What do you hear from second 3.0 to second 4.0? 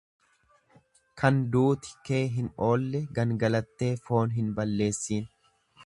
gangalattee